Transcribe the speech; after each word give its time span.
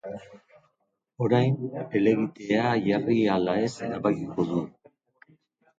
Orain, 1.25 1.53
helegitea 1.93 2.73
jarri 2.89 3.19
ala 3.37 3.57
ez 3.69 3.73
erabakiko 3.91 4.49
du. 4.53 4.69